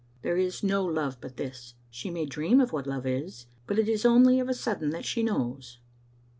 There 0.23 0.35
is 0.35 0.63
no 0.63 0.83
love 0.83 1.21
but 1.21 1.37
this. 1.37 1.75
She 1.91 2.09
may 2.09 2.25
dream 2.25 2.59
of 2.59 2.73
what 2.73 2.87
love 2.87 3.05
is, 3.05 3.45
but 3.67 3.77
it 3.77 3.87
is 3.87 4.03
only 4.03 4.39
of 4.39 4.49
a 4.49 4.53
sudden 4.55 4.89
that 4.89 5.05
she 5.05 5.21
knows. 5.21 5.77